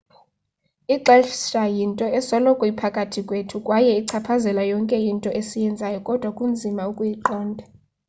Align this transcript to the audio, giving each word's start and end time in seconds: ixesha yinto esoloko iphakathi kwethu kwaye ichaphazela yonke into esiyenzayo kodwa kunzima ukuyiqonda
ixesha 0.95 1.63
yinto 1.75 2.05
esoloko 2.17 2.63
iphakathi 2.71 3.19
kwethu 3.27 3.57
kwaye 3.65 3.91
ichaphazela 4.01 4.61
yonke 4.71 4.97
into 5.11 5.29
esiyenzayo 5.39 5.99
kodwa 6.07 6.29
kunzima 6.37 6.83
ukuyiqonda 6.91 7.63